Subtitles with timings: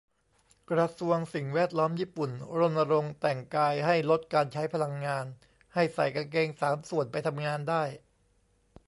[0.71, 5.25] กระทรวงสิ่งแวดล้อมญี่ปุ่น รณรงค์แต่งกายให้ลดการใช้พลังงาน
[5.73, 7.83] ให้ใส่กางสามส่วนไปทำงานได้